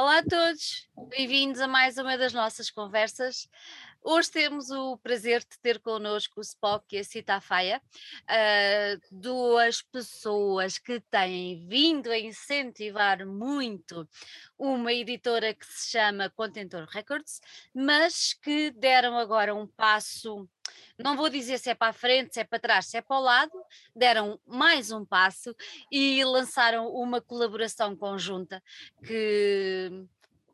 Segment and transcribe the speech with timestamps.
[0.00, 3.48] Olá a todos, bem-vindos a mais uma das nossas conversas.
[4.00, 7.82] Hoje temos o prazer de ter connosco o Spock e a Cita Faia,
[8.22, 14.08] uh, duas pessoas que têm vindo a incentivar muito
[14.56, 17.40] uma editora que se chama Contentor Records,
[17.74, 20.48] mas que deram agora um passo
[20.98, 23.16] não vou dizer se é para a frente, se é para trás, se é para
[23.16, 23.52] o lado,
[23.94, 25.54] deram mais um passo
[25.90, 28.62] e lançaram uma colaboração conjunta
[29.06, 30.06] que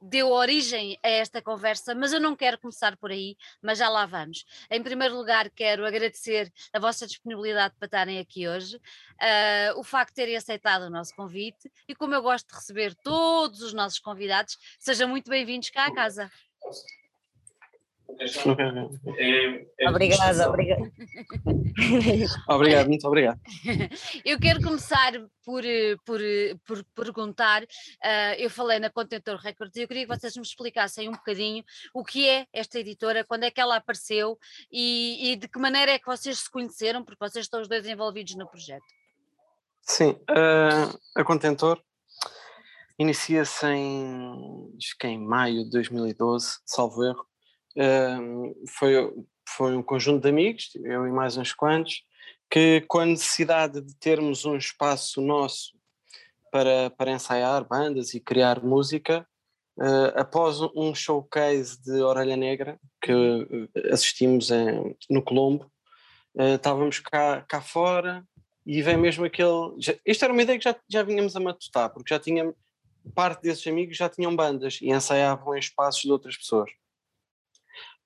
[0.05, 4.05] deu origem a esta conversa, mas eu não quero começar por aí, mas já lá
[4.05, 4.45] vamos.
[4.71, 10.11] Em primeiro lugar, quero agradecer a vossa disponibilidade para estarem aqui hoje, uh, o facto
[10.11, 13.99] de terem aceitado o nosso convite e como eu gosto de receber todos os nossos
[13.99, 16.31] convidados, sejam muito bem-vindos cá à casa.
[19.19, 20.93] É, é obrigada, obrigada.
[22.49, 23.41] obrigado, muito obrigado.
[24.25, 25.13] Eu quero começar
[25.45, 25.63] por,
[26.05, 26.21] por,
[26.65, 31.09] por perguntar, uh, eu falei na Contentor Records e eu queria que vocês me explicassem
[31.09, 34.39] um bocadinho o que é esta editora, quando é que ela apareceu
[34.73, 37.87] e, e de que maneira é que vocês se conheceram, porque vocês estão os dois
[37.87, 38.85] envolvidos no projeto.
[39.83, 41.79] Sim, uh, a Contentor
[42.99, 47.27] inicia-se em, que em maio de 2012, salvo erro,
[48.69, 48.95] foi,
[49.49, 52.03] foi um conjunto de amigos, eu e mais uns quantos,
[52.51, 55.73] que com a necessidade de termos um espaço nosso
[56.53, 59.27] para, para ensaiar bandas e criar música,
[59.79, 65.65] uh, após um showcase de Orelha Negra, que eh, assistimos em, no Colombo,
[66.37, 68.25] uh, estávamos cá, cá fora
[68.65, 69.75] e vem mesmo aquele.
[69.79, 72.55] Já, esta era uma ideia que já, já vínhamos a matutar, porque já tínhamos.
[73.15, 76.71] Parte desses amigos já tinham bandas e ensaiavam em espaços de outras pessoas.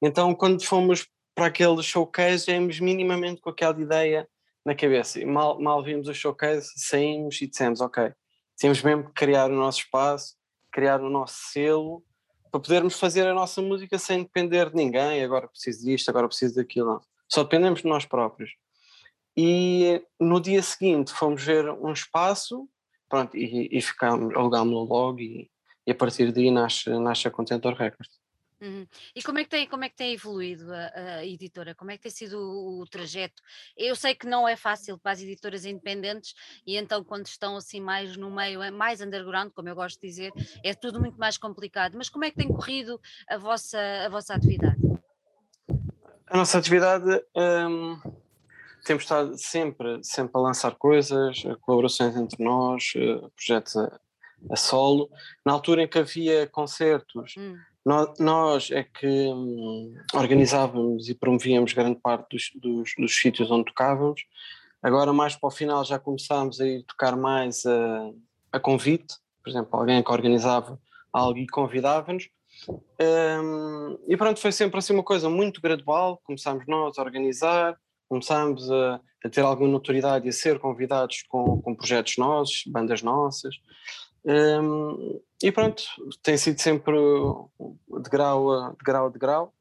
[0.00, 4.28] Então, quando fomos para aquele showcase, íamos minimamente com aquela ideia
[4.64, 5.20] na cabeça.
[5.20, 8.12] E mal, mal vimos o showcase, saímos e dissemos: Ok,
[8.58, 10.34] temos mesmo que criar o nosso espaço,
[10.72, 12.04] criar o nosso selo,
[12.50, 15.22] para podermos fazer a nossa música sem depender de ninguém.
[15.22, 16.94] Agora preciso disto, agora preciso daquilo.
[16.94, 17.00] Não.
[17.28, 18.50] Só dependemos de nós próprios.
[19.36, 22.68] E no dia seguinte fomos ver um espaço
[23.08, 25.50] pronto, e, e ficámos, alugámos-lo logo e,
[25.86, 28.18] e, a partir daí nasce, nasce a Contentor Records.
[28.60, 28.86] Uhum.
[29.14, 31.76] E como é que tem, como é que tem evoluído a, a, editora?
[31.76, 33.40] Como é que tem sido o, o, trajeto?
[33.76, 36.34] Eu sei que não é fácil para as editoras independentes
[36.66, 40.08] e então quando estão assim mais no meio, é mais underground, como eu gosto de
[40.08, 40.32] dizer,
[40.64, 41.96] é tudo muito mais complicado.
[41.96, 44.80] Mas como é que tem corrido a vossa, a vossa atividade?
[46.26, 48.00] A nossa atividade hum,
[48.84, 54.00] temos estado sempre, sempre a lançar coisas, colaborações entre nós, eh, projetos a,
[54.50, 55.08] a solo.
[55.46, 57.56] Na altura em que havia concertos, hum
[58.18, 64.22] nós, é que hum, organizávamos e promovíamos grande parte dos, dos, dos, sítios onde tocávamos.
[64.82, 68.10] Agora, mais para o final, já começámos a ir tocar mais a,
[68.52, 70.78] a convite, por exemplo, alguém que organizava
[71.12, 72.28] algo e convidava-nos.
[72.68, 76.20] Um, e pronto, foi sempre assim uma coisa muito gradual.
[76.24, 77.78] Começámos nós a organizar,
[78.08, 83.02] começámos a, a ter alguma notoriedade e a ser convidados com, com projetos nossos, bandas
[83.02, 83.54] nossas.
[84.24, 85.82] Um, e pronto,
[86.22, 89.54] tem sido sempre de grau a de grau, a de grau.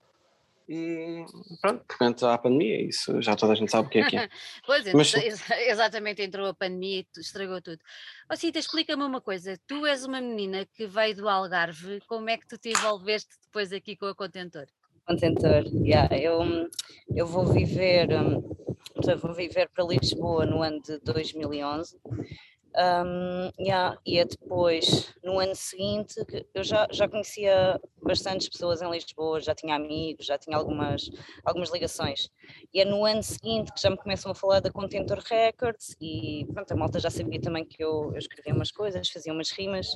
[0.69, 1.23] E
[1.61, 4.17] pronto, portanto, há a pandemia, isso já toda a gente sabe o que é que
[4.17, 4.29] é.
[4.67, 5.13] pois, Mas,
[5.65, 7.79] exatamente, entrou a pandemia e estragou tudo.
[8.29, 12.37] Oh, Cita, explica-me uma coisa: tu és uma menina que veio do Algarve, como é
[12.37, 14.65] que tu te envolveste depois aqui com a Contentor?
[15.05, 16.41] Contentor, yeah, eu,
[17.15, 18.43] eu vou viver, hum,
[19.21, 21.97] vou viver para Lisboa no ano de 2011
[22.77, 26.13] um, yeah, e é depois, no ano seguinte,
[26.53, 31.09] eu já, já conhecia bastantes pessoas em Lisboa, já tinha amigos, já tinha algumas,
[31.43, 32.29] algumas ligações.
[32.71, 36.45] E é no ano seguinte que já me começam a falar da Contentor Records e
[36.53, 39.87] pronto, a malta já sabia também que eu, eu escrevia umas coisas, fazia umas rimas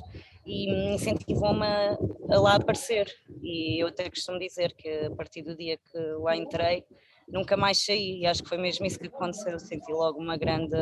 [0.44, 1.96] e me incentivou-me a,
[2.30, 3.06] a lá aparecer.
[3.40, 6.84] E eu até costumo dizer que a partir do dia que lá entrei,
[7.28, 10.76] nunca mais saí e acho que foi mesmo isso que aconteceu, senti logo uma grande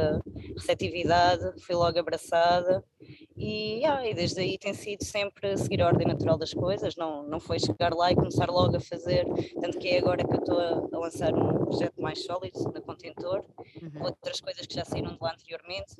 [0.55, 2.85] receptividade, fui logo abraçada.
[3.37, 7.23] E, yeah, e desde aí tem sido sempre seguir a ordem natural das coisas, não,
[7.23, 9.25] não foi chegar lá e começar logo a fazer,
[9.61, 12.81] tanto que é agora que eu estou a, a lançar um projeto mais sólido na
[12.83, 13.43] Contentor,
[13.81, 14.03] uhum.
[14.05, 15.95] outras coisas que já saíram de lá anteriormente,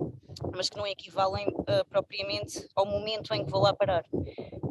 [0.55, 4.05] mas que não equivalem uh, propriamente ao momento em que vou lá parar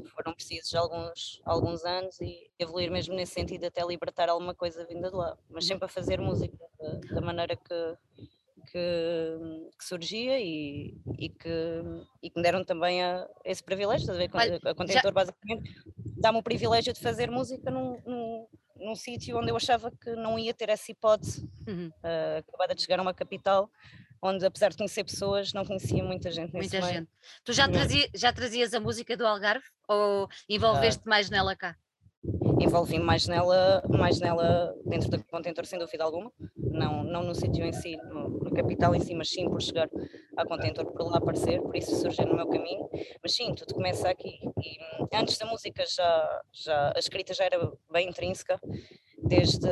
[0.09, 5.09] foram precisos alguns, alguns anos e evoluir mesmo nesse sentido até libertar alguma coisa vinda
[5.09, 7.97] de lá, mas sempre a fazer música da, da maneira que,
[8.71, 9.38] que,
[9.77, 11.83] que, surgia e, e, que,
[12.21, 14.29] e que me deram também a, esse privilégio, estás a ver?
[14.33, 15.11] Olha, a Contentor já...
[15.11, 15.73] basicamente
[16.17, 20.38] dá-me o privilégio de fazer música num, num, num sítio onde eu achava que não
[20.38, 21.88] ia ter essa hipótese, uhum.
[21.88, 23.69] uh, acabada de chegar a uma capital,
[24.21, 27.00] onde apesar de conhecer pessoas, não conhecia muita gente nesse Muita meio.
[27.00, 27.12] gente.
[27.44, 31.75] Tu já, trazia, já trazias a música do Algarve ou envolveste mais nela cá?
[32.60, 37.63] envolvi-me mais nela, mais nela dentro da Contentor, sem dúvida alguma, não, não no sítio
[37.63, 39.89] em si, no, no, capital em si, mas sim por chegar
[40.36, 42.89] à Contentor, por lá aparecer, por isso surgiu no meu caminho,
[43.24, 47.71] mas sim, tudo começa aqui, e antes da música já, já a escrita já era
[47.92, 48.60] bem intrínseca,
[49.24, 49.69] desde,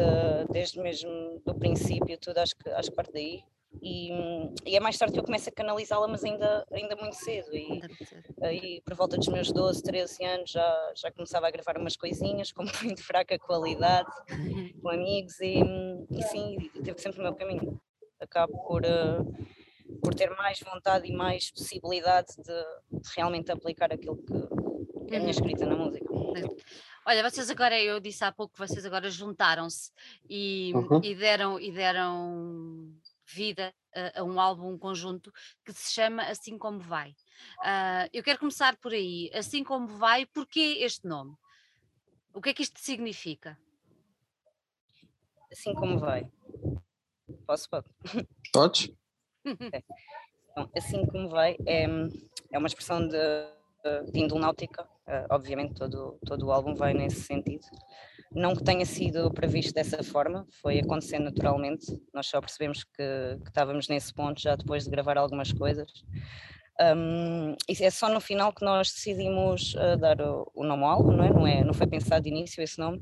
[0.52, 3.44] desde mesmo do princípio, tudo acho que, acho que parte daí,
[3.82, 4.10] e,
[4.66, 7.56] e, é mais tarde que eu começo a canalizá-la, mas ainda, ainda muito cedo.
[7.56, 7.82] E
[8.42, 12.52] aí, por volta dos meus 12, 13 anos, já, já começava a gravar umas coisinhas
[12.52, 14.10] com muito fraca qualidade,
[14.82, 15.62] com amigos, e,
[16.12, 17.80] e sim, teve sempre o meu caminho.
[18.20, 24.18] Acabo por, uh, por ter mais vontade e mais possibilidade de, de realmente aplicar aquilo
[24.18, 25.30] que, que é a minha uhum.
[25.30, 26.08] escrita na música.
[27.06, 29.92] Olha, vocês agora, eu disse há pouco que vocês agora juntaram-se
[30.30, 31.00] e, uhum.
[31.02, 32.92] e, deram, e deram
[33.28, 35.32] vida a, a um álbum um conjunto
[35.66, 37.12] que se chama Assim Como Vai.
[37.60, 39.30] Uh, eu quero começar por aí.
[39.34, 41.36] Assim Como Vai, porquê este nome?
[42.34, 43.58] O que é que isto significa?
[45.52, 46.30] Assim Como Vai.
[47.46, 47.70] Posso?
[47.70, 47.88] Pode?
[48.52, 48.92] Podes?
[49.74, 49.84] é.
[50.52, 51.86] então, assim Como Vai é,
[52.52, 53.18] é uma expressão de,
[54.12, 54.84] de índole náutica.
[55.08, 57.66] Uh, obviamente todo, todo o álbum vai nesse sentido.
[58.32, 61.86] Não que tenha sido previsto dessa forma, foi acontecendo naturalmente.
[62.14, 65.90] Nós só percebemos que, que estávamos nesse ponto já depois de gravar algumas coisas.
[66.80, 71.12] Um, é só no final que nós decidimos uh, dar o, o, nome ao álbum,
[71.12, 71.30] não é?
[71.30, 71.64] Não, é?
[71.64, 73.02] não foi pensado de início esse nome,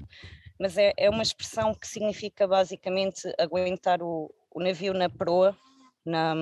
[0.58, 5.58] mas é, é uma expressão que significa basicamente aguentar o, o navio na proa
[6.06, 6.36] na,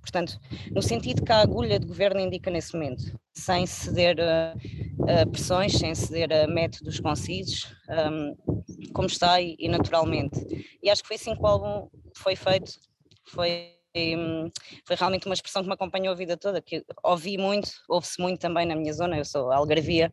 [0.00, 0.40] portanto,
[0.72, 4.54] no sentido que a agulha de governo indica nesse momento, sem ceder a,
[5.22, 7.74] a pressões, sem ceder a métodos concisos,
[8.10, 8.34] um,
[8.92, 10.40] como está e, e, naturalmente.
[10.82, 12.72] E acho que foi assim que o álbum foi feito,
[13.28, 14.50] foi, um,
[14.86, 18.40] foi realmente uma expressão que me acompanhou a vida toda, que ouvi muito, ouve-se muito
[18.40, 20.10] também na minha zona, eu sou algarvia,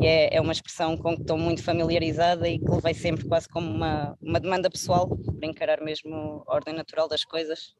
[0.00, 3.48] e é, é uma expressão com que estou muito familiarizada e que levei sempre quase
[3.48, 7.74] como uma, uma demanda pessoal, para encarar mesmo a ordem natural das coisas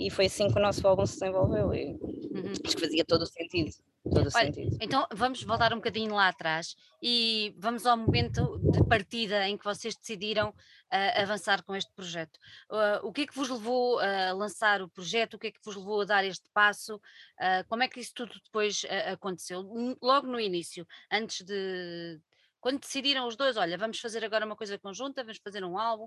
[0.00, 2.50] e foi assim que o nosso álbum se desenvolveu e uhum.
[2.50, 3.70] acho que fazia todo o sentido.
[4.02, 4.78] Todo Olha, sentido.
[4.80, 9.64] Então vamos voltar um bocadinho lá atrás e vamos ao momento de partida em que
[9.64, 12.38] vocês decidiram uh, avançar com este projeto.
[12.70, 15.34] Uh, o que é que vos levou a lançar o projeto?
[15.34, 16.96] O que é que vos levou a dar este passo?
[16.96, 19.62] Uh, como é que isso tudo depois aconteceu?
[20.00, 22.18] Logo no início, antes de.
[22.58, 26.06] Quando decidiram os dois, olha, vamos fazer agora uma coisa conjunta, vamos fazer um álbum,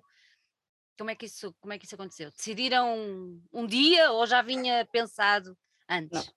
[0.98, 2.32] como é que isso, como é que isso aconteceu?
[2.32, 5.58] Decidiram um, um dia ou já vinha pensado
[5.90, 6.26] antes?
[6.26, 6.34] Não.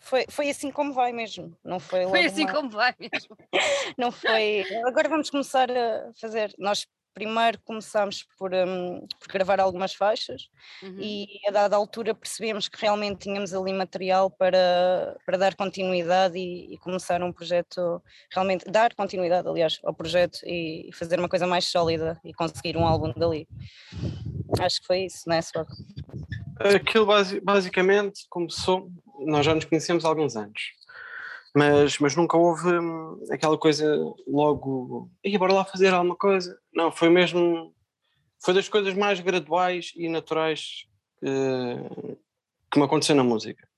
[0.00, 2.52] Foi, foi assim como vai mesmo, não foi Foi assim uma...
[2.52, 3.36] como vai mesmo.
[3.98, 4.64] não foi.
[4.86, 6.54] Agora vamos começar a fazer.
[6.58, 10.48] Nós primeiro começámos por, um, por gravar algumas faixas
[10.82, 10.96] uhum.
[10.98, 16.74] e a dada altura percebemos que realmente tínhamos ali material para, para dar continuidade e,
[16.74, 21.66] e, começar um projeto, realmente dar continuidade, aliás, ao projeto e, fazer uma coisa mais
[21.66, 23.48] sólida e conseguir um álbum dali.
[24.58, 25.64] Acho que foi isso, não é, só
[26.58, 27.06] Aquilo
[27.42, 28.90] basicamente começou,
[29.20, 30.79] nós já nos conhecemos há alguns anos
[31.54, 33.86] mas, mas nunca houve hum, aquela coisa
[34.26, 36.58] logo, e bora lá fazer alguma coisa.
[36.72, 37.74] Não, foi mesmo,
[38.42, 40.86] foi das coisas mais graduais e naturais
[41.18, 41.26] que,
[42.70, 43.68] que me aconteceu na música.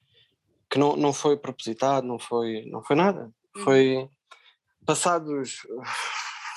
[0.70, 3.32] Que não, não foi propositado, não foi, não foi nada.
[3.56, 3.64] Uhum.
[3.64, 4.08] Foi
[4.84, 5.66] passados,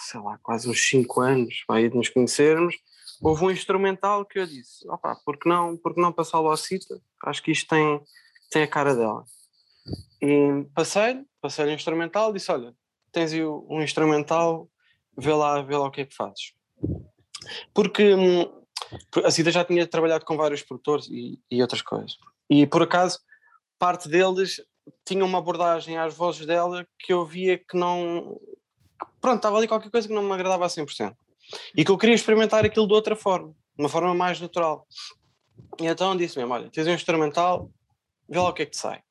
[0.09, 2.75] sei lá, quase uns 5 anos aí de nos conhecermos,
[3.21, 7.01] houve um instrumental que eu disse, opá, porque não, porque não passá-lo à cita?
[7.25, 8.01] Acho que isto tem,
[8.51, 9.25] tem a cara dela.
[10.21, 12.73] E passei-lhe, passei-lhe o instrumental, disse: Olha,
[13.11, 14.69] tens aí um instrumental,
[15.17, 16.53] vê lá, vê lá o que é que fazes.
[17.73, 18.63] Porque hum,
[19.23, 22.17] a Cida já tinha trabalhado com vários produtores e, e outras coisas.
[22.49, 23.19] E por acaso,
[23.77, 24.61] parte deles
[25.05, 28.39] tinha uma abordagem às vozes dela que eu via que não.
[29.21, 31.15] Pronto, estava ali qualquer coisa que não me agradava a 100%.
[31.75, 34.87] E que eu queria experimentar aquilo de outra forma, de uma forma mais natural.
[35.79, 37.69] E então disse mesmo: Olha, tens um instrumental,
[38.27, 39.04] vê lá o que é que te sai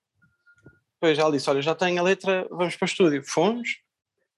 [1.04, 3.22] depois ela disse: Olha, já tenho a letra, vamos para o estúdio.
[3.26, 3.80] Fomos,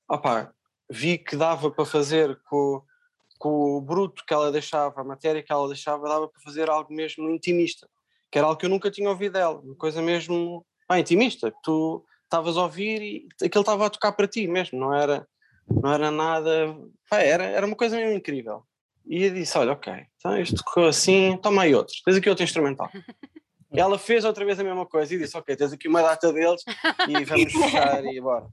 [0.09, 0.53] opá,
[0.91, 2.83] vi que dava para fazer com,
[3.39, 6.93] com o bruto que ela deixava, a matéria que ela deixava, dava para fazer algo
[6.93, 7.89] mesmo intimista,
[8.31, 11.59] que era algo que eu nunca tinha ouvido dela, uma coisa mesmo ah, intimista, que
[11.63, 15.25] tu estavas a ouvir e aquilo estava a tocar para ti mesmo, não era,
[15.71, 16.77] não era nada,
[17.09, 18.65] pá, era, era uma coisa mesmo incrível.
[19.09, 22.43] E eu disse: Olha, ok, então isto correu assim, toma aí outro, tens aqui outro
[22.43, 22.91] instrumental.
[23.73, 26.63] Ela fez outra vez a mesma coisa e disse: Ok, tens aqui uma data deles
[27.09, 28.47] e vamos fechar e bora.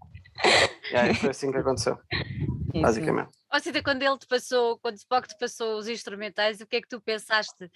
[0.91, 1.98] E aí foi assim que aconteceu.
[2.82, 3.29] basicamente.
[3.53, 6.82] Ou seja, quando ele te passou, quando Spock te passou os instrumentais, o que é
[6.82, 7.70] que tu pensaste?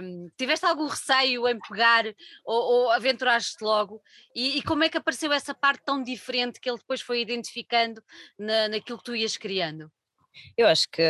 [0.00, 2.04] Um, tiveste algum receio em pegar
[2.44, 4.00] ou, ou aventuraste logo?
[4.34, 8.00] E, e, como é que apareceu essa parte tão diferente que ele depois foi identificando
[8.38, 9.90] na, naquilo que tu ias criando?
[10.56, 11.02] Eu acho que,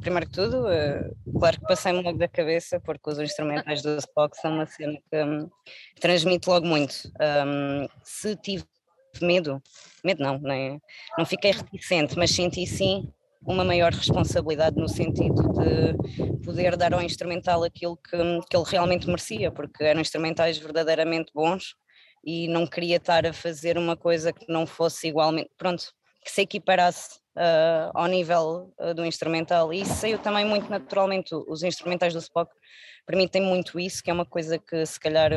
[0.00, 4.36] primeiro que tudo, uh, claro que passei-me logo da cabeça, porque os instrumentais do Spock
[4.36, 5.50] são uma cena que um,
[6.00, 6.94] transmite logo muito.
[7.20, 8.64] Um, se tive
[9.20, 9.62] medo,
[10.04, 10.80] medo não, nem,
[11.18, 13.12] não fiquei reticente, mas senti sim
[13.44, 18.16] uma maior responsabilidade no sentido de poder dar ao instrumental aquilo que,
[18.48, 21.74] que ele realmente merecia, porque eram instrumentais verdadeiramente bons
[22.24, 25.92] e não queria estar a fazer uma coisa que não fosse igualmente, pronto,
[26.24, 29.72] que se equiparasse uh, ao nível uh, do instrumental.
[29.72, 31.34] E isso saiu também muito naturalmente.
[31.34, 32.50] Os instrumentais do Spock
[33.06, 35.32] permitem muito isso, que é uma coisa que se calhar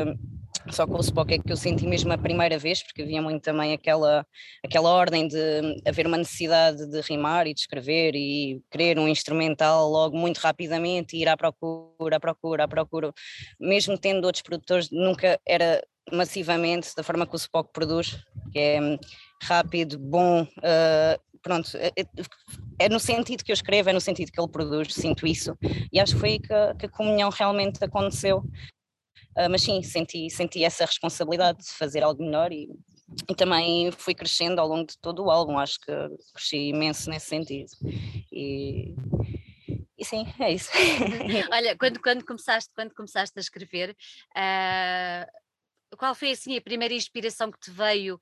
[0.70, 3.42] só com o Spock é que eu senti mesmo a primeira vez, porque havia muito
[3.42, 4.26] também aquela,
[4.64, 9.88] aquela ordem de haver uma necessidade de rimar e de escrever e querer um instrumental
[9.88, 13.12] logo muito rapidamente e ir à procura, à procura, à procura.
[13.60, 15.82] Mesmo tendo outros produtores, nunca era
[16.12, 18.18] massivamente da forma que o Spock produz,
[18.52, 18.78] que é
[19.42, 21.92] rápido, bom, uh, pronto, é,
[22.78, 25.56] é, no sentido que eu escrevo, é no sentido que ele produz, sinto isso,
[25.92, 30.64] e acho que foi que, que a comunhão realmente aconteceu, uh, mas sim, senti, senti
[30.64, 32.68] essa responsabilidade de fazer algo melhor e,
[33.28, 35.92] e também fui crescendo ao longo de todo o álbum, acho que
[36.34, 37.70] cresci imenso nesse sentido,
[38.32, 38.94] e,
[39.98, 40.70] e sim, é isso.
[41.50, 43.96] Olha, quando, quando, começaste, quando começaste a escrever,
[44.36, 45.45] uh
[45.96, 48.20] qual foi assim a primeira inspiração que te veio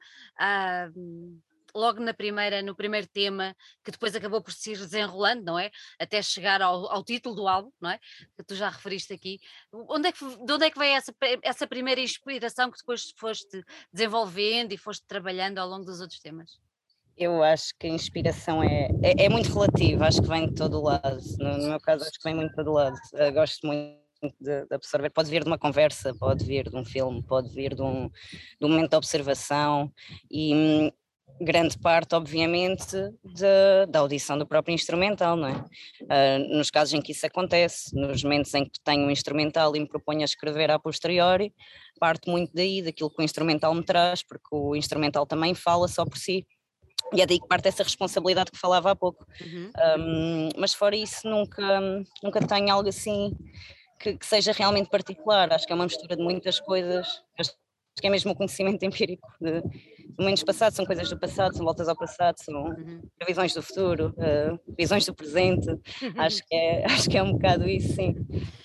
[1.75, 5.71] logo na primeira, no primeiro tema, que depois acabou por se desenrolando, não é?
[5.99, 7.99] Até chegar ao, ao título do álbum, não é?
[8.37, 9.40] Que tu já referiste aqui.
[9.73, 11.12] Onde é que, de onde é que veio essa,
[11.43, 16.59] essa primeira inspiração que depois foste desenvolvendo e foste trabalhando ao longo dos outros temas?
[17.16, 20.83] Eu acho que a inspiração é, é, é muito relativa, acho que vem de todo
[20.83, 21.19] lado.
[21.38, 22.97] No, no meu caso, acho que vem muito de todo lado.
[23.33, 24.04] Gosto muito
[24.40, 25.11] de, de, absorver.
[25.11, 28.64] Pode vir de uma conversa, pode vir de um filme, pode vir de um, de
[28.64, 29.93] um momento de observação
[30.31, 30.90] e hum,
[31.40, 35.64] grande parte, obviamente, de, da audição do próprio instrumental, não é?
[36.02, 39.81] Uh, nos casos em que isso acontece, nos momentos em que tenho um instrumental e
[39.81, 41.52] me proponho a escrever a posteriori,
[41.99, 46.04] parte muito daí, daquilo que o instrumental me traz, porque o instrumental também fala só
[46.04, 46.47] por si.
[47.12, 49.26] E é daí que parte essa responsabilidade que falava há pouco.
[49.40, 49.71] Uhum.
[49.99, 51.81] Um, mas fora isso, nunca,
[52.23, 53.33] nunca tenho algo assim
[53.99, 55.53] que, que, seja realmente particular.
[55.53, 57.23] Acho que é uma mistura de muitas coisas.
[57.39, 57.53] Acho
[58.01, 61.65] que é mesmo o conhecimento empírico de, de momentos passados, são coisas do passado, são
[61.65, 63.03] voltas ao passado, são uhum.
[63.17, 65.69] previsões do futuro, uh, visões do presente.
[65.69, 66.13] Uhum.
[66.17, 68.15] Acho, que é, acho que é um bocado isso, sim.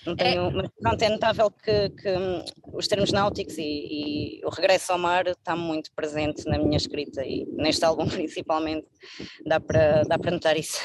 [0.04, 0.50] Não é tenho, é...
[0.50, 2.44] Mas pronto, é notável que, que um,
[2.74, 7.24] os termos náuticos e, e, o regresso ao mar está muito presente na minha escrita
[7.24, 8.86] e neste álbum principalmente
[9.46, 10.78] dá para, dá para notar isso.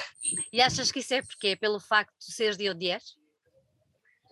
[0.53, 3.01] E achas que isso é porque pelo facto de seres de Odier?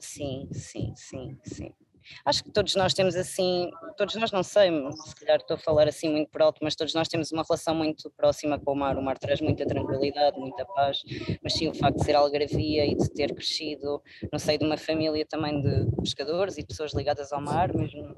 [0.03, 1.73] Sim, sim, sim, sim.
[2.25, 4.69] Acho que todos nós temos assim, todos nós não sei,
[5.05, 7.73] se calhar estou a falar assim muito por alto, mas todos nós temos uma relação
[7.73, 8.97] muito próxima com o mar.
[8.97, 11.01] O mar traz muita tranquilidade, muita paz,
[11.41, 14.75] mas sim o facto de ser algarvia e de ter crescido no seio de uma
[14.75, 18.13] família também de pescadores e pessoas ligadas ao mar, mesmo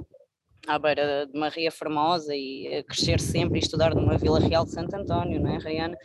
[0.67, 4.71] à beira de uma ria formosa e crescer sempre e estudar numa Vila Real de
[4.71, 5.95] Santo António, não é, Rayana?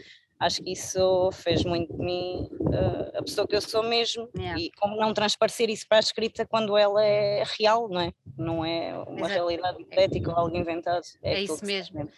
[0.40, 4.58] Acho que isso fez muito de mim uh, a pessoa que eu sou mesmo yeah.
[4.58, 8.12] e como não transparecer isso para a escrita quando ela é real, não é?
[8.38, 9.34] Não é uma Exato.
[9.34, 11.04] realidade hipotética ou algo inventado.
[11.22, 12.10] É, é isso mesmo.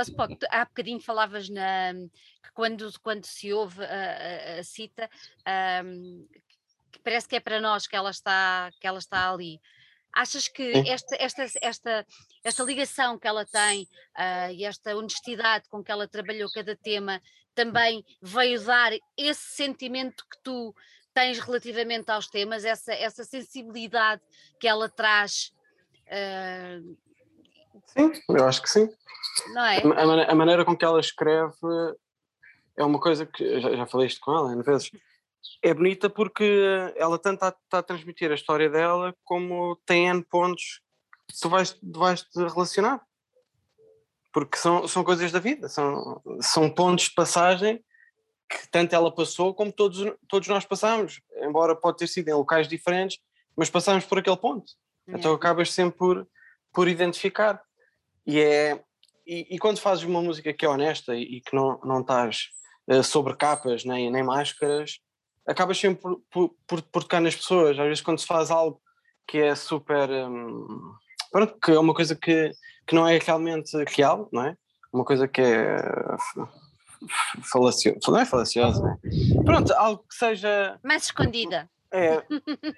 [0.00, 1.92] Spock, há bocadinho falavas na,
[2.42, 5.08] que quando, quando se ouve a, a, a cita,
[5.84, 6.26] um,
[6.90, 9.60] que parece que é para nós que ela está, que ela está ali.
[10.14, 12.06] Achas que esta, esta, esta,
[12.44, 17.20] esta ligação que ela tem uh, e esta honestidade com que ela trabalhou cada tema
[17.54, 20.74] também veio dar esse sentimento que tu
[21.14, 24.22] tens relativamente aos temas, essa, essa sensibilidade
[24.58, 25.52] que ela traz.
[26.06, 26.96] Uh...
[27.86, 28.88] Sim, eu acho que sim.
[29.54, 29.78] Não é?
[29.78, 31.54] A, a, maneira com que ela escreve
[32.76, 34.90] é uma coisa que já, já falei isto com ela, às vezes.
[35.62, 40.80] É bonita porque ela tanto está a transmitir a história dela como tem N pontos
[41.28, 43.00] que tu vais, vais te relacionar
[44.32, 47.84] porque são, são coisas da vida, são, são pontos de passagem
[48.48, 49.98] que tanto ela passou como todos,
[50.28, 53.18] todos nós passamos, embora pode ter sido em locais diferentes,
[53.56, 54.72] mas passamos por aquele ponto.
[55.08, 55.12] É.
[55.12, 56.28] Então acabas sempre por,
[56.72, 57.62] por identificar.
[58.26, 58.82] E, é,
[59.26, 62.48] e, e, quando fazes uma música que é honesta e, e que não, não estás
[62.88, 65.00] uh, sobre capas nem, nem máscaras,
[65.46, 67.78] acabas sempre por, por, por, por, tocar nas pessoas.
[67.78, 68.80] Às vezes quando se faz algo
[69.26, 70.08] que é super.
[70.10, 70.94] Um,
[71.30, 72.52] pronto, que é uma coisa que
[72.86, 74.56] que não é realmente real, não é?
[74.92, 75.76] Uma coisa que é
[77.50, 78.96] falaciosa, não é falaciosa, né?
[79.44, 80.78] pronto, algo que seja...
[80.84, 81.68] Mais escondida.
[81.92, 82.22] É,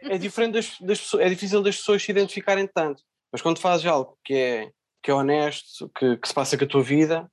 [0.03, 3.87] é diferente das, das pessoas, é difícil das pessoas se identificarem tanto, mas quando fazes
[3.87, 4.71] algo que é,
[5.03, 7.31] que é honesto, que, que se passa com a tua vida,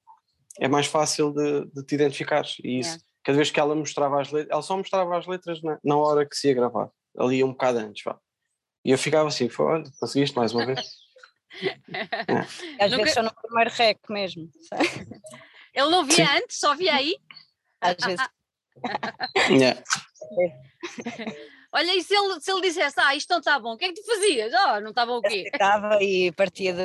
[0.60, 2.98] é mais fácil de, de te identificares, e isso...
[2.98, 3.12] É.
[3.24, 6.28] Cada vez que ela mostrava as letras, ela só mostrava as letras na, na hora
[6.28, 8.20] que se ia gravar, ali um bocado antes, vá.
[8.84, 10.80] E eu ficava assim, olha, conseguiste mais uma vez.
[11.62, 12.84] É.
[12.86, 13.03] Às Nunca...
[13.03, 14.50] vezes só no primeiro rec mesmo.
[15.74, 16.38] Ele não via Sim.
[16.38, 17.15] antes, só via aí?
[17.79, 18.27] Às vezes.
[19.50, 19.81] yeah.
[21.74, 23.88] Olha, e se ele, se ele dissesse, ah, isto não está bom, o que é
[23.88, 24.51] que tu fazias?
[24.53, 25.50] Oh, não está bom o quê?
[25.51, 26.75] Estava e partia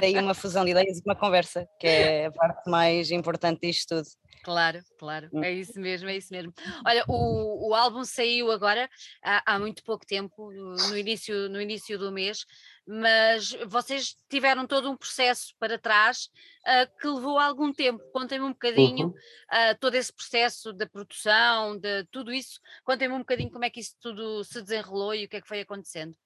[0.00, 3.96] daí uma fusão de ideias e uma conversa, que é a parte mais importante disto
[3.96, 4.08] tudo.
[4.42, 5.44] Claro, claro, hum.
[5.44, 6.52] é isso mesmo, é isso mesmo.
[6.86, 8.88] Olha, o, o álbum saiu agora
[9.22, 12.46] há, há muito pouco tempo, no início, no início do mês,
[12.86, 16.30] mas vocês tiveram todo um processo para trás
[16.62, 18.02] uh, que levou algum tempo.
[18.12, 19.12] Contem-me um bocadinho uhum.
[19.12, 22.60] uh, todo esse processo da produção, de tudo isso.
[22.82, 25.48] Contem-me um bocadinho como é que isso tudo se desenrolou e o que é que
[25.48, 26.16] foi acontecendo.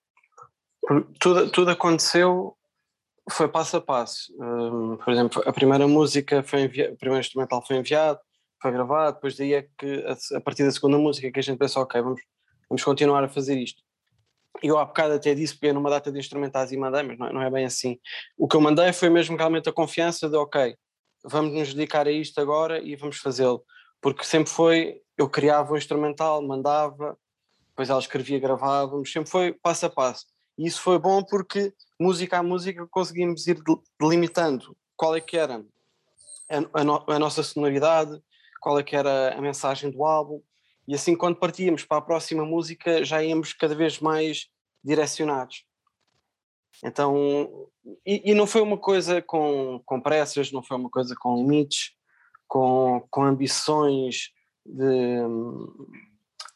[1.18, 2.56] Tudo, tudo aconteceu
[3.30, 4.32] foi passo a passo.
[4.38, 8.18] Um, por exemplo, a primeira música foi enviada, o primeiro instrumental foi enviado,
[8.60, 11.58] foi gravado, depois daí é que a, a, partir da segunda música que a gente
[11.58, 12.20] pensou, ok, vamos,
[12.68, 13.82] vamos continuar a fazer isto.
[14.62, 17.32] E eu há bocado até disse, peguei numa data de instrumentais e mandei, mas não,
[17.32, 17.98] não é bem assim.
[18.38, 20.76] O que eu mandei foi mesmo realmente a confiança de, ok,
[21.24, 23.64] vamos nos dedicar a isto agora e vamos fazê-lo.
[24.00, 27.18] Porque sempre foi, eu criava o instrumental, mandava,
[27.70, 30.26] depois ela escrevia, gravávamos, sempre foi passo a passo.
[30.56, 33.58] E isso foi bom porque música a música conseguimos ir
[34.00, 35.64] delimitando qual é que era
[36.50, 38.20] a, a, no, a, nossa sonoridade,
[38.60, 40.40] qual é que era a mensagem do álbum,
[40.86, 44.48] e assim quando partíamos para a próxima música já íamos cada vez mais
[44.82, 45.64] direcionados.
[46.82, 47.68] Então,
[48.04, 51.92] e, e não foi uma coisa com, com pressas, não foi uma coisa com limites,
[52.46, 54.32] com, com ambições
[54.66, 55.20] de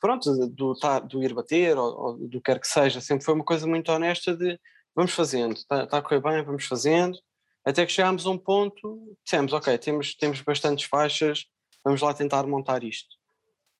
[0.00, 0.74] pronto, do,
[1.08, 3.90] do ir bater ou, ou do que quer que seja, sempre foi uma coisa muito
[3.90, 4.58] honesta de
[4.94, 7.18] vamos fazendo, está tá a correr bem, vamos fazendo,
[7.64, 11.46] até que chegámos a um ponto, dissemos, ok, temos, temos bastantes faixas,
[11.84, 13.16] vamos lá tentar montar isto.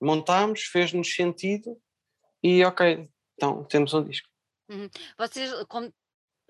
[0.01, 1.81] Montámos, fez-nos sentido
[2.43, 4.29] e ok, então temos um disco.
[4.69, 4.89] Uhum.
[5.17, 5.93] Vocês, como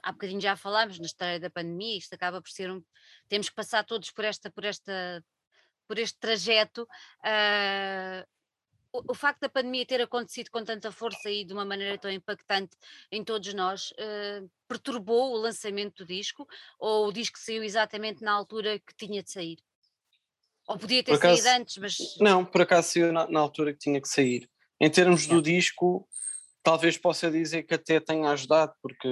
[0.02, 2.82] há bocadinho já falámos na história da pandemia, isto acaba por ser um.
[3.28, 5.24] Temos que passar todos por esta, por esta,
[5.86, 6.82] por este trajeto.
[7.20, 8.26] Uh,
[8.92, 12.76] o, facto da pandemia ter acontecido com tanta força e de uma maneira tão impactante
[13.12, 16.46] em todos nós uh, perturbou o lançamento do disco
[16.78, 19.58] ou o disco saiu exatamente na altura que tinha de sair?
[20.66, 21.96] Ou podia ter acaso, saído antes, mas.
[22.20, 24.48] Não, por acaso saiu na, na altura que tinha que sair.
[24.80, 26.06] Em termos do disco,
[26.62, 29.08] talvez possa dizer que até tenha ajudado, porque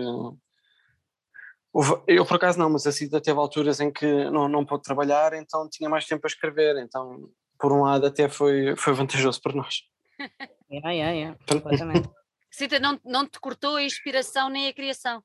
[2.07, 5.35] eu por acaso não, mas a Cida teve alturas em que não, não pôde trabalhar,
[5.35, 9.55] então tinha mais tempo a escrever, então por um lado até foi, foi vantajoso para
[9.55, 9.83] nós.
[10.71, 12.09] yeah, yeah, yeah, completamente.
[12.51, 15.23] Cita, não, não te cortou a inspiração nem a criação?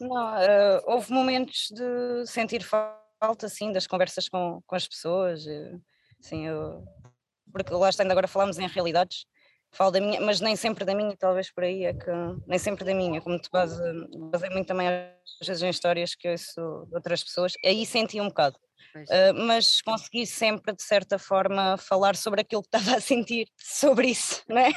[0.00, 5.44] Não, uh, houve momentos de sentir falta, assim, das conversas com, com as pessoas,
[6.20, 6.84] assim, eu,
[7.52, 9.26] porque lá está, ainda agora falamos em realidades,
[9.72, 12.10] falo da minha, mas nem sempre da minha, talvez por aí é que,
[12.46, 13.80] nem sempre da minha, como tu base,
[14.30, 18.28] basei muito também às vezes em histórias que ouço de outras pessoas, aí senti um
[18.28, 18.58] bocado,
[19.04, 24.08] Uh, mas consegui sempre, de certa forma, falar sobre aquilo que estava a sentir sobre
[24.08, 24.72] isso, não é?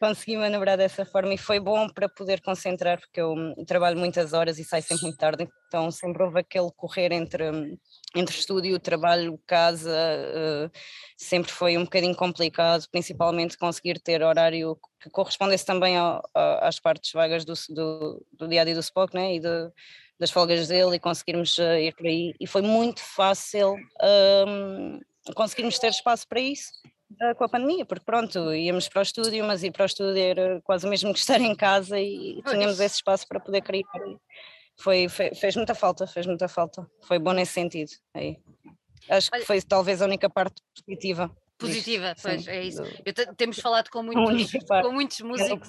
[0.00, 4.32] consegui manobrar dessa forma e foi bom para poder concentrar, porque eu hum, trabalho muitas
[4.32, 7.76] horas e saio sempre muito tarde, então sempre houve aquele correr entre, hum,
[8.14, 10.70] entre estúdio, trabalho, casa, uh,
[11.16, 17.12] sempre foi um bocadinho complicado, principalmente conseguir ter horário que correspondesse também ao, às partes
[17.12, 19.34] vagas do, do, do dia do Spock, né?
[19.34, 19.70] E de,
[20.18, 22.34] das folgas dele e conseguirmos uh, ir por aí.
[22.40, 23.76] E foi muito fácil
[24.46, 25.00] um,
[25.34, 26.70] conseguirmos ter espaço para isso
[27.22, 30.22] uh, com a pandemia, porque pronto, íamos para o estúdio, mas ir para o estúdio
[30.22, 33.84] era quase o mesmo que estar em casa e tínhamos esse espaço para poder criar.
[34.76, 36.86] Foi, foi, fez muita falta, fez muita falta.
[37.02, 37.92] Foi bom nesse sentido.
[38.12, 38.38] Aí.
[39.08, 41.30] Acho que foi talvez a única parte positiva.
[41.56, 42.82] Positiva, pois, é isso.
[43.04, 45.68] Eu temos falado com muitos, com muitos músicos.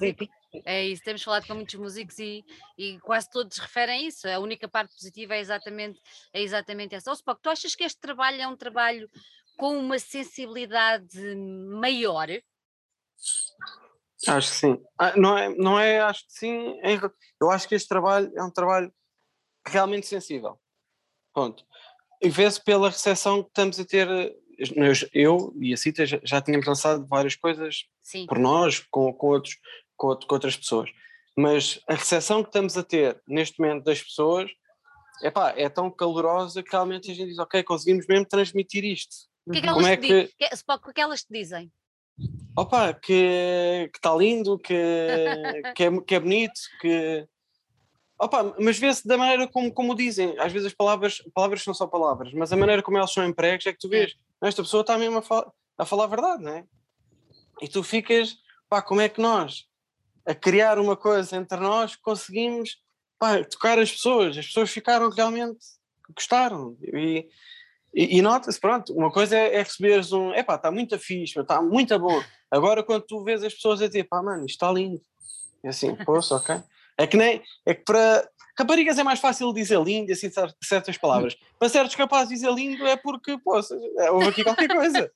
[0.65, 2.43] É isso, temos falado com muitos músicos e,
[2.77, 4.27] e quase todos referem isso.
[4.27, 5.99] A única parte positiva é exatamente,
[6.33, 7.11] é exatamente essa.
[7.11, 9.09] Oh, Spock, tu achas que este trabalho é um trabalho
[9.57, 12.29] com uma sensibilidade maior?
[14.27, 14.83] Acho que sim.
[14.97, 16.79] Ah, não, é, não é, acho que sim.
[17.39, 18.91] Eu acho que este trabalho é um trabalho
[19.67, 20.59] realmente sensível.
[21.33, 21.65] Ponto.
[22.21, 24.07] E vê-se pela recepção que estamos a ter
[25.13, 28.25] eu e a Cita já, tínhamos lançado várias coisas Sim.
[28.25, 29.57] por nós, com, com, outros,
[29.95, 30.89] com, com, outras pessoas.
[31.37, 34.49] Mas a recepção que estamos a ter neste momento das pessoas
[35.21, 39.15] epá, é tão calorosa que realmente a gente diz, ok, conseguimos mesmo transmitir isto.
[39.45, 41.71] O que é que Como elas, é te, que- que, o que elas te dizem?
[42.57, 44.73] Opa, que está lindo, que,
[45.75, 47.27] que, é, que é bonito, que.
[48.17, 50.33] Opa, mas vê-se da maneira como, como dizem.
[50.39, 53.65] Às vezes as palavras, palavras são só palavras, mas a maneira como elas são empregos
[53.65, 54.15] é que tu vês.
[54.41, 56.65] Esta pessoa está mesmo a, fal- a falar a verdade, não é?
[57.61, 58.37] E tu ficas,
[58.69, 59.65] pá, como é que nós,
[60.25, 62.77] a criar uma coisa entre nós, conseguimos
[63.17, 64.37] pá, tocar as pessoas?
[64.37, 65.59] As pessoas ficaram realmente,
[66.15, 66.77] gostaram.
[66.81, 67.27] E,
[67.93, 71.61] e, e nota-se, pronto, uma coisa é, é receberes um, epá, está muito fixe, está
[71.61, 72.21] muito bom.
[72.51, 75.01] Agora quando tu vês as pessoas a dizer, pá, mano, isto está lindo.
[75.63, 76.61] É assim, poxa, ok.
[76.97, 80.97] É que nem, é que para raparigas é mais fácil dizer lindo, assim, cer- certas
[80.97, 81.35] palavras.
[81.59, 83.75] Para certos capazes dizer lindo é porque, poxa,
[84.11, 85.11] houve aqui qualquer coisa.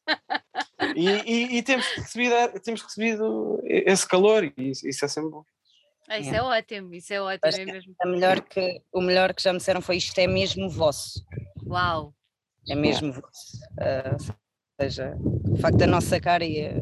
[0.95, 5.43] E, e- e temos, recebido, temos recebido esse calor e isso, é sempre bom.
[6.07, 6.37] Ah, isso É.
[6.37, 7.95] é ótimo, isso é ótimo, é que mesmo.
[8.01, 11.23] A melhor que, o melhor que já me disseram foi isto é mesmo vosso.
[11.67, 12.13] Uau!
[12.67, 13.59] É mesmo vosso.
[13.79, 15.15] Ah, ou seja,
[15.51, 16.73] o facto da nossa cara e a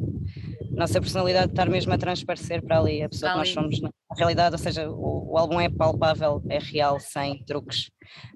[0.72, 4.16] nossa personalidade estar mesmo a transparecer para ali a pessoa Para que nós somos na
[4.16, 7.92] realidade, ou seja, o, o álbum é palpável, é real, sem truques.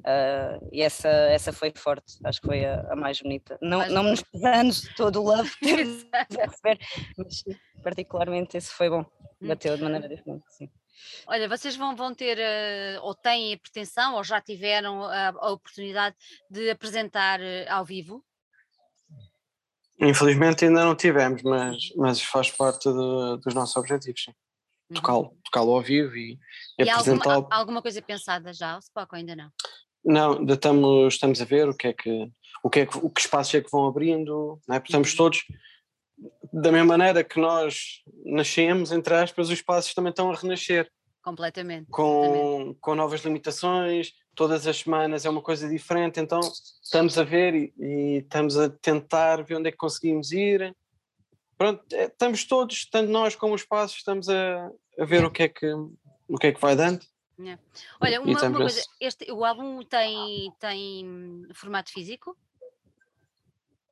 [0.06, 3.58] Ah, e essa, essa foi forte, acho que foi a, a mais bonita.
[3.62, 6.80] Não, Mais não nos pesando todo o love que temos a receber,
[7.18, 7.44] mas
[7.84, 9.06] particularmente esse foi bom,
[9.44, 9.48] Hum.
[9.48, 10.44] bateu de maneira diferente.
[10.50, 10.70] Sim.
[11.26, 15.50] Olha, vocês vão, vão ter, eh, ou têm a pretensão, ou já tiveram a, a
[15.52, 16.16] oportunidade
[16.48, 18.24] de apresentar eh, ao vivo?
[20.00, 24.34] Infelizmente ainda não tivemos, mas, mas faz parte de- dos nossos objetivos, sim.
[24.92, 24.96] Uhum.
[24.96, 27.48] Tocá-lo, tocá-lo ao vivo e, e E alguma, apresentá-lo.
[27.50, 29.50] há alguma coisa pensada já, ou Spock, ou ainda não?
[30.04, 32.32] Não, ainda estamos, estamos a ver o que é que
[32.64, 34.80] o que é que o que espaços é que vão abrindo, não é?
[34.80, 35.44] Porque estamos todos
[36.54, 40.92] da mesma maneira que nós nascemos, entre aspas, os espaços também estão a renascer
[41.24, 41.90] Completamente.
[41.90, 42.76] completamente.
[42.76, 46.40] com, com novas limitações, todas as semanas é uma coisa diferente, então
[46.84, 50.76] estamos a ver e, e estamos a tentar ver onde é que conseguimos ir.
[51.58, 54.70] Pronto, é, estamos todos, tanto nós como os espaços, estamos a,
[55.02, 55.68] a ver o que é que
[56.28, 57.00] o que é que vai dando.
[58.00, 62.38] Olha, uma, uma coisa, este, o álbum tem, tem formato físico?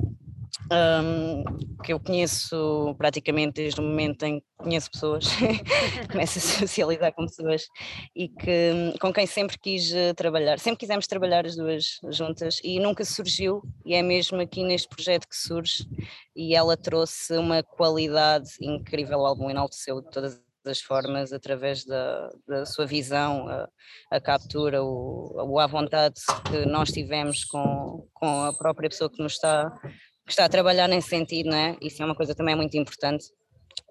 [0.71, 1.45] um,
[1.83, 5.27] que eu conheço praticamente desde o momento em que conheço pessoas,
[6.11, 7.67] começo a socializar com pessoas
[8.15, 12.79] e que, com quem sempre quis eh, trabalhar, sempre quisemos trabalhar as duas juntas e
[12.79, 15.87] nunca surgiu, e é mesmo aqui neste projeto que surge,
[16.35, 22.31] e ela trouxe uma qualidade incrível ao álbum, enalteceu de todas as formas através da,
[22.49, 23.69] da sua visão, a,
[24.11, 29.23] a captura, o, o à vontade que nós tivemos com, com a própria pessoa que
[29.23, 29.71] nos está
[30.25, 31.77] que está a trabalhar nesse sentido, não é?
[31.81, 33.27] Isso é uma coisa também muito importante.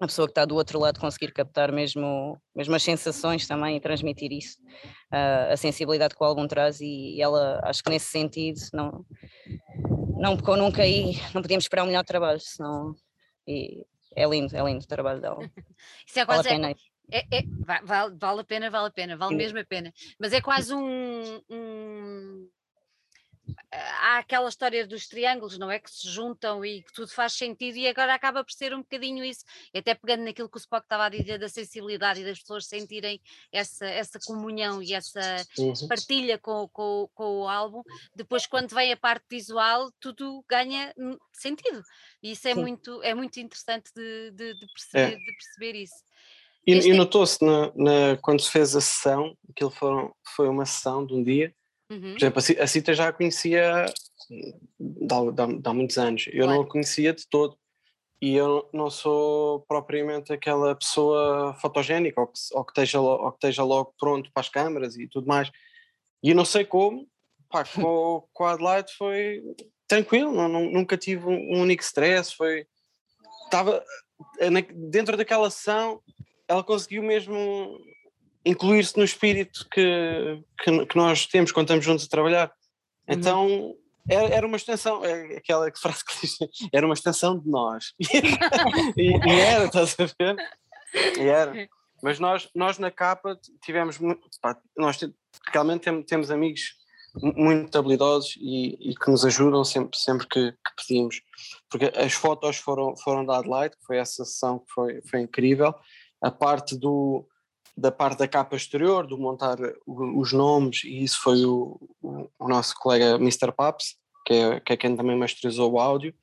[0.00, 3.80] A pessoa que está do outro lado conseguir captar mesmo, mesmo as sensações também e
[3.80, 4.58] transmitir isso,
[5.12, 9.04] uh, a sensibilidade que o álbum traz e, e ela, acho que nesse sentido, não,
[10.18, 12.94] não pecou nunca e não podíamos esperar um melhor trabalho, senão,
[13.46, 13.84] e
[14.16, 15.38] é lindo, é lindo o trabalho dela.
[16.06, 16.48] Isso é Vale a quase.
[16.48, 16.74] é- pena.
[17.12, 19.36] É, é, va- vale, vale a pena, vale a pena, vale Sim.
[19.36, 19.92] mesmo a pena.
[20.18, 21.40] Mas é quase um.
[21.50, 22.48] um-
[23.70, 25.78] Há aquela história dos triângulos, não é?
[25.80, 29.24] Que se juntam e que tudo faz sentido, e agora acaba por ser um bocadinho
[29.24, 29.44] isso.
[29.72, 32.66] E até pegando naquilo que o Spock estava a dizer da sensibilidade e das pessoas
[32.66, 33.20] sentirem
[33.52, 35.88] essa, essa comunhão e essa Uhum.
[35.88, 37.82] partilha com, com, com o álbum,
[38.14, 41.82] depois quando vem a parte visual, tudo ganha hum, sentido.
[42.22, 42.60] E isso é Sim.
[42.60, 45.94] muito, é muito interessante de, de- de perceber, de perceber isso.
[46.66, 47.38] E, Este e é- notou-se
[48.22, 51.54] quando se fez a sessão, aquilo foram, foi uma sessão de um dia.
[51.94, 52.12] Uhum.
[52.12, 53.84] Por exemplo, a Ci- a Cita já a conhecia
[54.78, 56.26] de, há- muitos anos.
[56.32, 56.68] Eu não Claro.
[56.68, 57.56] a conhecia de todo.
[58.22, 63.36] E eu não sou propriamente aquela pessoa fotogénica ou que, ou que esteja, ou que
[63.36, 65.50] esteja logo pronto para as câmaras e tudo mais.
[66.22, 67.06] E eu não sei como,
[67.50, 69.42] pá, com, com a Adelaide foi
[69.86, 72.66] tranquilo, não, não, nunca tive um, único stress, foi
[73.44, 73.84] estava
[74.74, 76.00] dentro daquela sessão,
[76.48, 77.78] ela conseguiu mesmo
[78.44, 82.52] incluir-se no espírito que, que, que, nós temos quando estamos juntos a trabalhar.
[83.08, 83.16] Uhum.
[83.16, 83.76] Então
[84.08, 86.36] era, era uma extensão, é aquela frase que diz,
[86.72, 87.94] era uma extensão de nós.
[88.96, 90.36] e, e, era, estás a ver?
[91.18, 91.68] E era.
[92.02, 93.98] Mas nós, nós na capa tivemos
[94.40, 94.98] pá, nós
[95.50, 96.74] realmente temos, temos amigos
[97.14, 101.22] muito habilidosos e, e, que nos ajudam sempre, sempre que, que, pedimos.
[101.70, 105.74] Porque as fotos foram, foram da Adelaide, que foi essa sessão que foi, foi incrível.
[106.20, 107.26] A parte do,
[107.76, 112.48] da parte da capa exterior, do montar os nomes, e isso foi o, o, o
[112.48, 113.52] nosso colega Mr.
[113.52, 116.14] Paps, que é, que é quem também masterizou o áudio.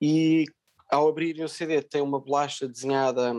[0.00, 0.44] E
[0.90, 3.32] ao abrirem o CD, tem uma bolacha desenhada.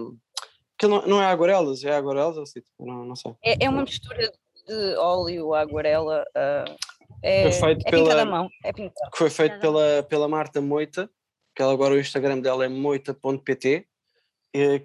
[0.77, 2.37] Que não, não é aguarelas, é aguarelas?
[2.37, 3.33] Assim, não, não sei.
[3.43, 4.31] É, é uma mistura
[4.67, 6.23] de óleo, aguarela.
[6.35, 11.09] Uh é, foi feito é pela, mão, é Que foi feito pela, pela Marta Moita,
[11.55, 13.87] que ela agora o Instagram dela é moita.pt,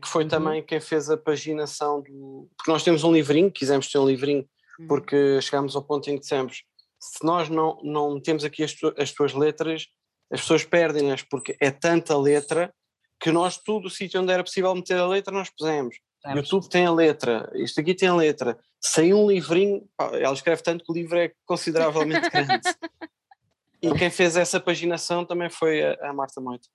[0.00, 0.28] que foi uhum.
[0.28, 2.48] também quem fez a paginação do.
[2.56, 4.46] Porque nós temos um livrinho, quisemos ter um livrinho,
[4.78, 4.86] uhum.
[4.86, 6.62] porque chegámos ao ponto em que dissemos:
[6.98, 9.86] se nós não, não temos aqui as, tu, as tuas letras,
[10.30, 12.72] as pessoas perdem-nas, porque é tanta letra
[13.20, 15.96] que nós, tudo o sítio onde era possível meter a letra, nós pusemos.
[16.26, 18.58] O YouTube tem a letra, isto aqui tem a letra.
[18.80, 22.60] Sem um livrinho, pá, ela escreve tanto que o livro é consideravelmente grande.
[23.80, 26.68] e quem fez essa paginação também foi a, a Marta Moito.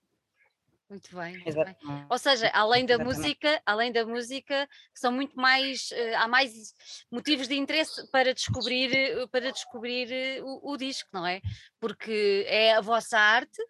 [0.88, 3.18] Muito bem, muito bem, Ou seja, além da Exatamente.
[3.18, 6.52] música, além da música, são muito mais, uh, há mais
[7.10, 11.40] motivos de interesse para descobrir, para descobrir uh, o, o, disco, não é?
[11.80, 13.60] Porque é a vossa arte,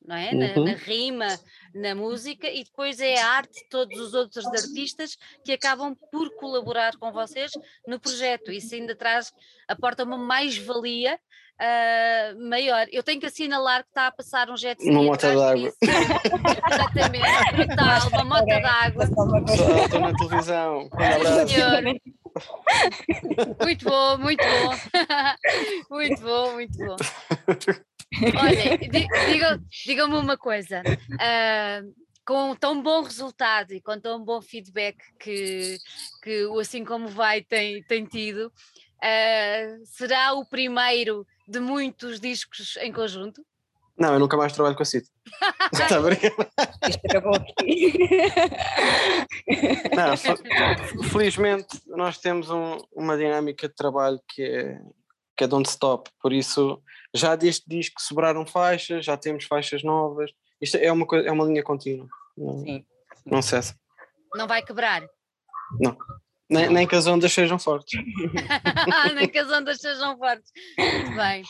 [0.00, 0.32] não é?
[0.32, 0.64] Na, uhum.
[0.64, 1.40] na, rima,
[1.74, 6.32] na música, e depois é a arte de todos os outros artistas que acabam por
[6.36, 7.50] colaborar com vocês
[7.84, 8.52] no projeto.
[8.52, 9.32] Isso ainda traz,
[9.66, 11.18] aporta uma mais-valia
[11.60, 12.86] uh, maior.
[12.90, 14.90] Eu tenho que assinalar que está a passar um jet ski.
[14.90, 15.72] Uma mota d'água.
[16.72, 19.04] Exatamente, brutal, uma mota d'água.
[19.04, 20.88] Estou na televisão.
[23.60, 24.70] Muito bom, muito bom.
[25.90, 26.96] muito bom, muito bom.
[28.40, 30.80] Olha, digam-me diga uma coisa.
[31.10, 31.92] Uh,
[32.24, 35.76] com tão bom resultado e com tão bom feedback que,
[36.22, 42.76] que o Assim Como Vai tem, tem tido, uh, será o primeiro de muitos discos
[42.76, 43.44] em conjunto?
[43.98, 45.10] Não, eu nunca mais trabalho com a CIT.
[45.72, 45.98] Está
[46.88, 47.92] Isto acabou aqui.
[49.94, 54.80] Não, felizmente nós temos um, uma dinâmica de trabalho que é,
[55.36, 56.82] que é don't stop, por isso
[57.14, 60.30] já deste disco sobraram faixas, já temos faixas novas,
[60.62, 62.08] isto é uma, coisa, é uma linha contínua,
[62.38, 62.84] não, sim, sim.
[63.26, 63.74] não cessa.
[64.34, 65.02] Não vai quebrar?
[65.78, 65.96] Não.
[66.50, 68.00] Nem, nem que as ondas sejam fortes.
[69.14, 70.50] nem que as ondas sejam fortes.
[70.76, 71.44] Muito bem.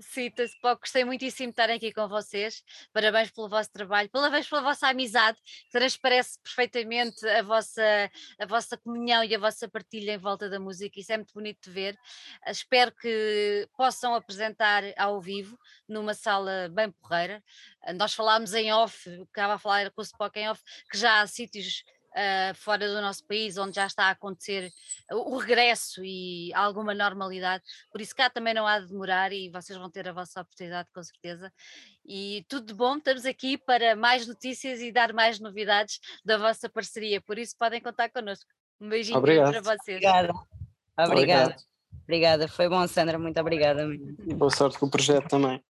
[0.00, 2.62] Cita Spock, gostei muitíssimo de estar aqui com vocês.
[2.92, 8.08] Parabéns pelo vosso trabalho, parabéns pela vossa amizade, que transparece perfeitamente a vossa,
[8.38, 11.00] a vossa comunhão e a vossa partilha em volta da música.
[11.00, 11.98] Isso é muito bonito de ver.
[12.42, 15.58] Ah, espero que possam apresentar ao vivo
[15.88, 17.42] numa sala bem porreira.
[17.82, 21.22] Ah, nós falámos em off, estava a falar com o Spock em off, que já
[21.22, 21.82] há sítios
[22.18, 24.70] uh, fora do nosso país, onde já está a acontecer
[25.12, 27.62] o regresso e alguma normalidade.
[27.90, 30.88] Por isso cá também não há de demorar e vocês vão ter a vossa oportunidade
[30.92, 31.52] com certeza.
[32.04, 36.68] E tudo de bom, estamos aqui para mais notícias e dar mais novidades da vossa
[36.68, 38.50] parceria, por isso podem contar connosco.
[38.80, 39.50] Um beijinho Obrigado.
[39.50, 39.98] para vocês.
[39.98, 40.32] Obrigada.
[40.98, 41.56] Obrigada.
[42.04, 42.48] Obrigada.
[42.48, 43.18] Foi bom, Sandra.
[43.18, 43.86] Muito obrigada.
[44.36, 45.62] Boa sorte com o projeto também.